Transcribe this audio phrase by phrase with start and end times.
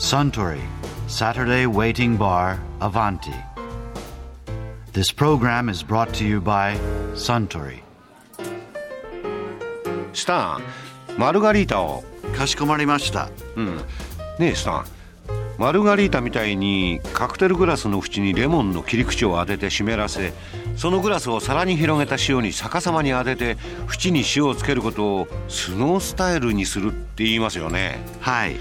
[0.00, 0.62] Suntory
[1.08, 3.34] Saturday Waiting Bar Avanti.
[4.94, 6.74] This program is brought to you by
[7.12, 7.82] Suntory.
[10.14, 10.62] スタン
[11.18, 12.02] マルガリータを
[12.34, 13.28] かしこまりました。
[13.56, 13.76] うん
[14.38, 14.84] ねえスタン
[15.58, 20.32] マルガリータみたいにカクテルグラスの縁にレモンの切り口を当てて湿らせ
[20.76, 23.58] そのグラスを皿に広げた塩に逆さまに当てて
[23.92, 28.56] 縁に塩をつけることをスノースタイルにするって言いますよねはい。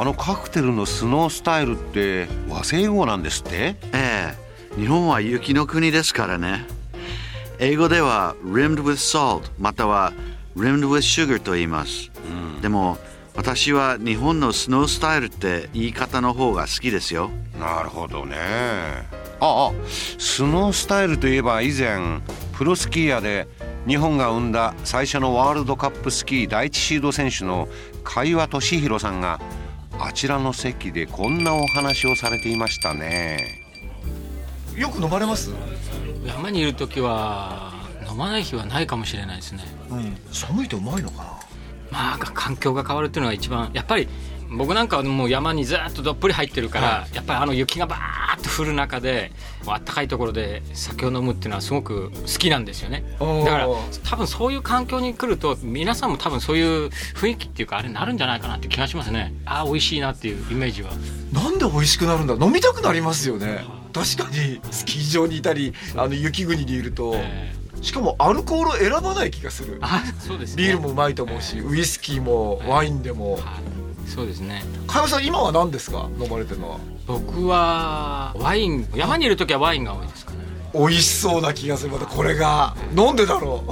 [0.00, 3.76] あのカクテルのスノースタイルって和製語なんですって？
[3.92, 4.34] え
[4.74, 6.64] え、日本は雪の国ですからね。
[7.58, 10.14] 英語では rimmed with salt または
[10.56, 12.10] rimmed with sugar と言います。
[12.62, 12.96] でも
[13.36, 17.28] 私は日本のスノースタイルって言い方の方が好きですよ。
[17.58, 18.36] なるほどね
[19.38, 19.72] ああ
[20.18, 22.20] スノースタイルといえば以前
[22.56, 23.46] プロスキーヤーで
[23.86, 27.68] 日本が生んだ最初のワールドカップスキー第一シード選手の
[28.02, 29.38] 海和俊弘さんが
[30.02, 33.62] あちらの席でこんなお話をされていましたね。
[34.76, 35.52] よく飲まれます、
[36.24, 37.72] 山にいる時は
[38.10, 39.62] 飲まない日はないかもしれないですね。
[39.90, 41.24] うん、寒いとうまいのかな？
[41.90, 44.08] まあ環境が変わるっていうのが一番やっぱり
[44.50, 49.32] 僕なんかはもう山にずっとどっぷり入ってるから、やっぱりあの雪がバーッと降る中で
[49.66, 53.04] あったかいところで酒を飲むっていうのはすごく好きなんですよね。
[53.18, 53.68] だから
[54.08, 59.32] 多分そういう環境に来ると皆さんも多分そういう雰囲気っていうかあれになるんじゃないかなって気がしますね。
[59.44, 60.90] ああ美味しいなっていうイメージは。
[61.32, 62.34] なんで美味しくなるんだ？
[62.34, 63.64] 飲みたくなりますよね。
[63.92, 64.60] 確かに。
[64.70, 69.78] スキー場にいたりあの雪国にいると、えしかもアルコールを選ばない気がする。
[69.80, 70.62] あそうですね。
[70.62, 73.34] ビールもうまいと思うしウイスキーもワインでも。
[73.34, 73.79] はい
[74.14, 74.62] そうですね。
[74.86, 76.08] 加山さん今は何ですか？
[76.20, 76.78] 飲まれてるのは。
[77.06, 80.38] 僕はワイン山にいる時はワインが多いですかね。
[80.74, 81.92] 美味しそうな気がする。
[81.92, 82.74] またこれが。
[82.94, 83.62] なんでだろ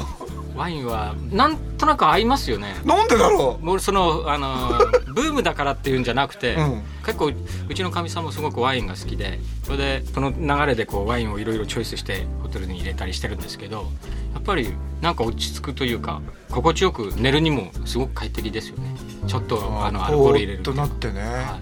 [0.57, 2.75] ワインはなんとなく合いますよね。
[2.85, 4.69] うなんでだろもうそのあの
[5.15, 6.83] ブームだからっていうんじゃなくて、うん。
[7.07, 7.27] 結構
[7.69, 13.87] うちのかみさんもすごくワインが好きでそれでその流れでこうワインをいろいろチョイスしてホテルに入れたりしてるんですけど
[14.35, 16.21] やっぱりなんか落ち着くというか
[16.51, 18.95] 心地よく寝るにもすごく快適ですよね
[19.29, 20.87] ちょっとあのアルコール入れるとな。
[20.87, 21.59] ってね、は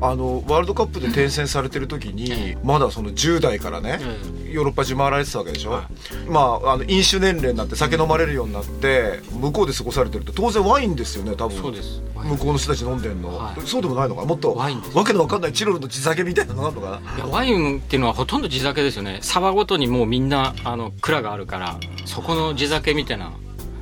[0.00, 4.00] あのワールドカップで転戦されてる時にえまだその10代からね、
[4.44, 5.88] えヨーロッパ中回られてたわけでしょ、は
[6.28, 11.56] まああの飲酒年齢になって酒飲まれるようになって向こうで過ごされてると当然ワインですよね多分。
[11.62, 12.02] そうです。
[12.14, 13.60] 向こうの人たち飲んでんの、はい。
[13.66, 14.26] そうでもないのかな？
[14.26, 17.16] もっとワインわけのわかんないチロルの地酒みたいなのがあるのかな？
[17.16, 19.20] いやワインっていうのはほとんど地酒ですよね。
[19.22, 23.32] 沢ごとにもうみんなあの蔵があるからそこの地酒みたいな。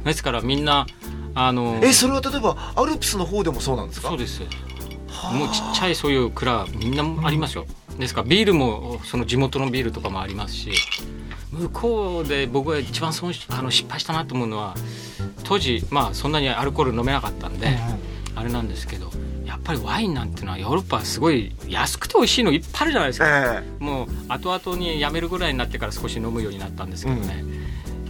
[0.04, 0.86] ですからみんな
[1.34, 4.08] あのえそれは例えばアルプスの方でもそうなんですか？
[4.08, 4.40] そうです。
[4.40, 4.46] も
[5.46, 7.66] うちっちゃいそういう蔵みんなありますよ。
[7.98, 10.72] ですからビールもその地元のビールとかもありますし
[11.52, 14.74] 向こうで僕が一番損しあの失敗したなと思うのは
[15.44, 17.78] 当時まあそんなにアルコール飲めなかったんで、
[18.34, 19.10] あれなんですけど
[19.44, 27.44] やっぱりワインなんていうのはヨーロッパはすごい安くて美味しいのいっぱいあるじゃないですか、えもう後々に辞めるぐらいになってから少し飲むようになったんですけどね、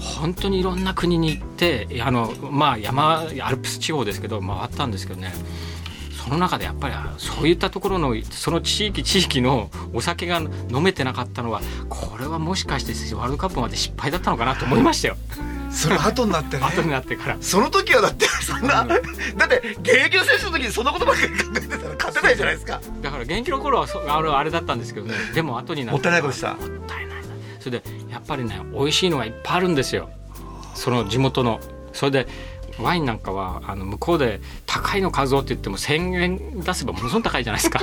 [0.05, 5.33] 本当にいろんな国に行ってあのまあ山アルプス地方ですけど回ったんですけどね。
[6.25, 11.61] その中でやっぱりそういったところのその地域地域のお酒が飲めてなかったのは
[11.91, 15.17] これはもしかしてワールドカップまで失敗だったのかなと思いましたよ。
[15.51, 16.63] えそれ後になってね。
[16.65, 17.37] 後になってから。
[17.41, 22.81] その時はだってそんな、だって現役の選手の時にそんなことばっかり考えてたら勝てないじゃないですか。
[23.03, 25.15] だから現役の頃はそあれあれだったんですけどね。
[25.35, 26.57] でも後になってもったいないことした
[27.65, 30.11] それでやっぱりね美味しいのがいっぱいあるんですよ。
[30.75, 31.61] その地元の。
[31.95, 32.27] それで
[32.79, 37.81] ワインなんかはあの向こうで高いの買うぞって言っても1,000円出せばものすごく高いじゃないですか。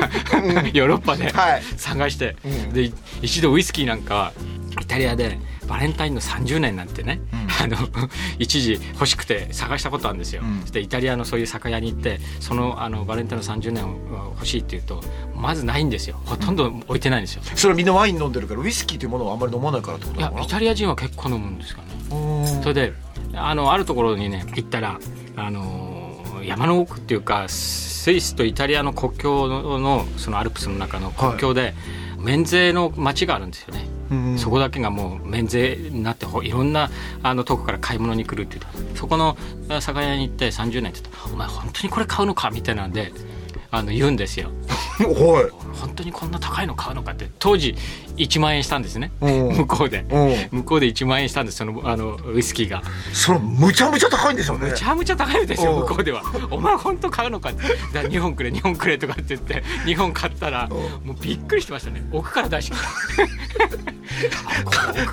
[0.71, 1.31] ヨーロッパで。
[1.31, 1.63] はい。
[1.77, 2.73] 探して、うん。
[2.73, 2.91] で
[3.23, 4.33] 一度ウイスキーなんかは
[4.79, 7.19] イタリアでバレンタインの30年なんてね、
[7.61, 7.77] あの
[8.39, 10.61] 一時欲しくて探したことあるんですよ、うん。
[10.61, 15.03] そしてイタリアのそういう酒屋に行ってそのあのバレンタインの30年を欲しいって言うと
[15.35, 16.19] まずないんですよ。
[16.25, 21.87] ほとんど置いてないんですよ、それはみんなワイン飲んでるからウイスキーというものをあんまり飲まないからってこといやイタリア人は結構飲むんですかね。
[22.11, 22.61] うん。
[22.63, 22.93] それで
[23.33, 24.99] あのあるところにね行ったら
[25.35, 31.75] あの山の奥っていうかスイスとイタリアの国境ののそのアルプスの中の国境で、
[32.17, 34.00] 免税の町があるんですよね、うん
[34.37, 36.89] そこだけがもう免税になっていろんな
[37.23, 39.37] あのとこから買い物に来るって言ったそこの
[39.79, 43.13] 酒屋に行って30年って言った「お前本当にこれ買うのか?」みたいなんで
[43.71, 44.49] あの言うんですよ。
[44.99, 45.49] おい。
[45.73, 47.75] 本当にこんな高いの買うのかって当時
[48.17, 49.11] 1万円したんですね。
[49.21, 49.57] うん。
[49.57, 50.05] 向こうで。
[50.09, 50.59] うん。
[50.59, 52.83] 向こうで1万円したんですそのあのウイスキーが。
[53.13, 54.71] それむちゃむちゃ高いんでしょうね。
[54.71, 56.23] めちゃめちゃ高いですよ向こうでは。
[56.51, 57.63] お前本当買うのかって。
[57.93, 62.03] だ2本くれ2本くれとかって言って 2本買ったらもうびっくりしてましたね。
[62.11, 62.87] 奥から出してきた。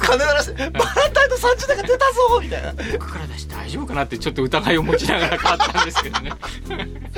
[0.00, 2.74] 金鳴らしてバレンタインの30年が出たぞみたいな。
[2.96, 6.32] 奥から出して大丈夫かなってちょっと疑いを持ちながら買ったんですけどね。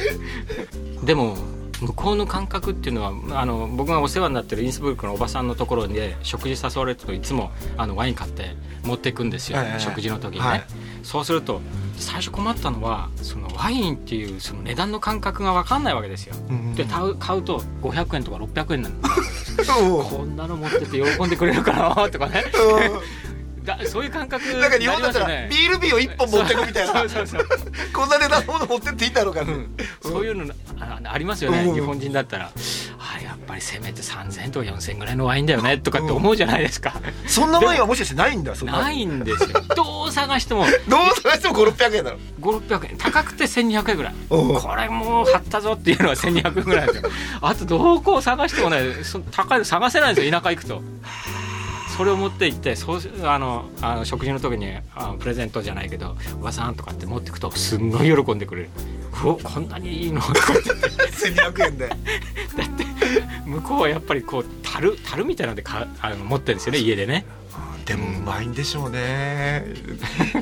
[1.04, 1.36] でも
[1.80, 8.54] 向こうの感覚っていうのはあの僕がお世話になってるインスブルクのおばさんのところで食事誘われるといつもあのワイン買って
[8.84, 10.64] 持っていくんですよ、食事の時にね、はい。
[11.02, 11.60] そうすると
[11.96, 19.08] 最初困ったのはそのワインっていうその値段の感覚が分かんないわけですよ、うんうんで買う買うと500円とか600円なんだ。
[19.80, 20.00] う。
[20.00, 22.08] んこんなの持ってて喜んでくれるかな？
[22.08, 22.44] とかね。
[23.64, 27.00] だそういう感覚になんか日本だったらビール瓶を一本持ってくみたいな。
[27.00, 27.46] そうそうそう
[27.92, 29.54] こんな値段のもの持ってっていいんだろうかね
[30.02, 31.74] そういうのあありますよね、うん。
[31.74, 32.50] 日本人だったら。
[32.98, 38.80] あやっぱりせめて3000円とか4000円ぐらいのワインだよねとかって思うじゃないですか、そんなワインはもしかしてないんだそんな。
[38.80, 39.60] ないんですよ。
[39.74, 40.64] どう探しても。
[40.88, 42.18] どう探しても5600円だろ。
[42.40, 44.14] 5600円高くて1200円ぐらい。
[44.28, 47.10] これもう買ったぞっていうのは1200円ぐらいなんですよ。
[47.40, 50.82] あとどこを探してもねそ高いの探せないんですよ田舎行くと。
[51.96, 58.70] それを持って行ってそうあのあの食事の時にあプレゼントじゃないけど「おばさん」とかって持ってくとすんごい喜んでくれる
[59.24, 60.20] 「うおこんなにいいの?
[60.22, 60.70] 」とかって
[61.30, 61.90] 1200円で。
[63.44, 67.24] 向こうはやっぱりこう樽樽みたいなのでかあの持ってるんですよね家でね。
[67.84, 69.64] でもうまいんでしょうね。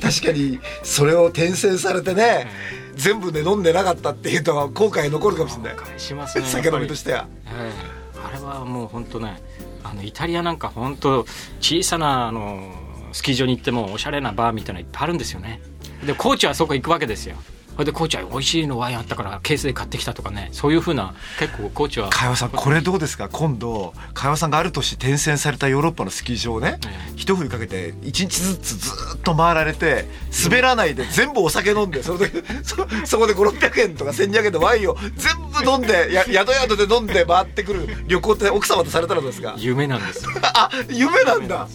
[0.02, 2.46] 確かにそれを転生されてね
[2.94, 5.76] 全部で飲んでなかったっていうのは後悔残るかもしれない。
[5.76, 7.26] 返しますね酒飲みとししては。
[7.46, 9.40] ええあれはもう本当ね
[9.82, 11.24] あのイタリアなんか本当
[11.60, 12.74] 小さなあの
[13.12, 15.60] スキー場に行ってもおしゃれなバーみたいなのいっぱいあるんですよね。
[16.04, 17.36] でコーチはそこ行くわけですよ。
[17.36, 20.48] それでコーチは美味しいのワインあったからケースで買ってきたとかね。
[20.52, 22.08] そういうふうな結構コーチは。
[22.10, 23.28] 会話さんこれどうですか？
[23.28, 27.12] 今度会話さんがある年転戦されたヨーロッパのスキー場をねええ。
[27.16, 30.06] 一振りかけて一日ずつずーっと回られて
[30.44, 32.76] 滑らないで全部お酒飲んでそれでそ
[33.06, 39.54] そこで5600円とか1200円のワインを全部飲んでや宿宿で飲んで回ってくる旅行って奥様とされたらどうですか？
[39.58, 40.30] 夢なんですよ。
[40.42, 41.68] あ夢なんだ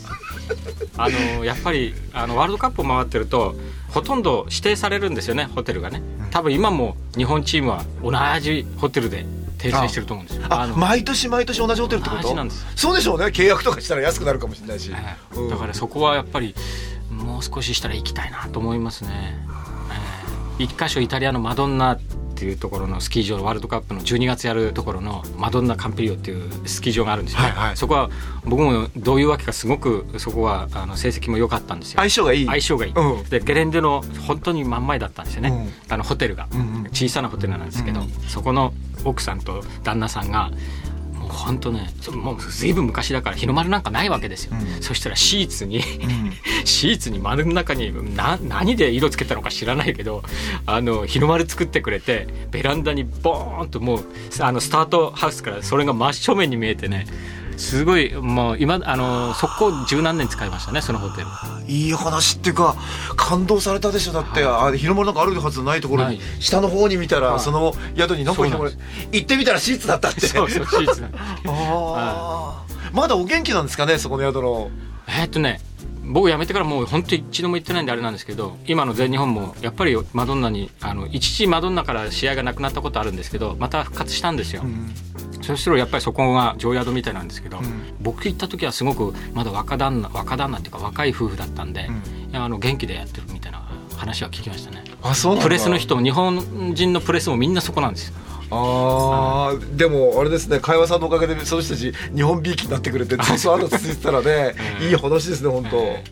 [0.98, 3.56] あのやっぱりあのワールドカップを回ってると
[3.90, 6.02] ほとんど指定されるんですよねホテルがね。
[6.32, 8.12] 多分今も日本チームは同
[8.42, 9.26] じホテルで
[9.58, 10.48] 訂正してると思うんですよ。
[10.50, 12.36] あの毎年毎年同じホテルってこと？
[12.36, 13.26] なんですそうでしょうね。
[13.28, 16.56] 契約とかしたら安くなるかもしれないし、ええうんだからそこはやっぱり
[17.10, 19.38] もう少ししたら行きたいなと思いますね、
[20.60, 21.98] ええ一箇所イタリアのマドンナ
[22.44, 27.42] っていうところのスキー場ワールドカップの12月やるところのマドンナカンピリオっていうスキー場があるんですよ。
[27.42, 27.78] ね、はいはい。
[27.78, 28.10] そこは
[28.44, 32.00] 僕もどういうわけかすごくそこはあの成績も良かったんですよ。
[32.00, 32.46] 相性がいい。
[32.46, 33.24] 相性がいい、うん。
[33.30, 38.10] でゲレンデの本当に真ん前だったんですよね、あのホテルが、んうん小さなホテルなんですけど、うん。
[38.28, 38.74] そこの
[39.06, 40.52] 奥さんと旦那さんが
[41.24, 44.84] もう本当ねそもう随分昔だから日の丸なんかないわけですよ、うん。
[44.84, 45.82] そしたらシーツに、ん。
[46.66, 50.24] シーツに丸の中にな何で色つけたのか知らないけど
[50.66, 54.06] あの日の丸作ってくれてベランダにボーンともう
[54.40, 57.08] あのスタートハウスからそれが真正面に見えてね
[57.58, 61.28] すごいもう今あの速攻十何年使いましたねそのホテル。
[61.68, 62.76] いい話っていうか
[63.16, 67.40] 感動されたでしょだって、あ日の丸なんかあるはずのないところに下の方に見たら、はい。
[67.40, 70.22] その宿になんか行ってみたらシーツだったって。
[70.22, 71.06] そうそうシーツ
[71.48, 72.96] あー。
[72.96, 74.70] まだお元気なんですかねそこの宿の。
[75.08, 75.60] えーっとね
[76.06, 84.64] 僕辞めてからもう本当一度も行ってないんであれなんですけど今の全日本もやっぱりマドンナにあの一時マドンナから試合がなくなったことあるんですけどまた復活したんですよ、
[85.44, 87.60] そしたらやっぱりそこが常宿みたいなんですけど、
[88.02, 91.90] 僕行った時はすごくまだ若旦那若旦那っていうか若い夫婦だったんで、
[92.32, 93.68] いやあの元気でやってるみたいな
[93.98, 94.84] 話は聞きましたね。
[95.02, 98.16] あそうプレスの人も日本人のプレスもみんなそこなんですよ。
[98.52, 99.76] あー。
[99.76, 106.04] でもあれですね会話さんのおかげでその人たち日本びいきになってくれてずっとあの続いてたらねいい話ですね本当、え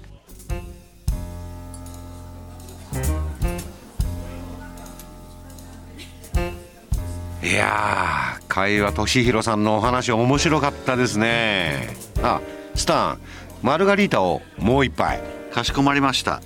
[7.43, 11.87] いやー会話俊弘さんのお話面白かったですね。
[12.21, 12.41] あ
[12.75, 13.19] スタン
[13.61, 15.21] マルガリータをもう一杯。
[15.53, 16.41] かしこまりました。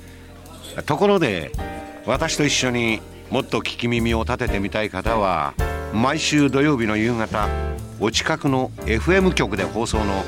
[0.85, 1.51] ところで
[2.05, 5.55] 私と一緒にもっと聞き耳を立ててみたい方は
[5.95, 7.49] 毎週土曜日の夕方
[7.99, 10.23] お近くの FM 局で放送の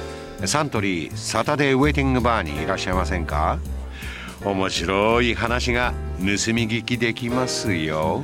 [0.48, 3.60] サントリーサタデーウェイティングバーにいらっしゃいませんか？
[4.44, 8.24] 面白い話が盗み聞きできますよ